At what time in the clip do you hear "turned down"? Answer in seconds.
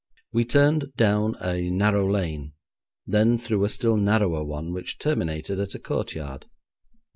0.45-1.35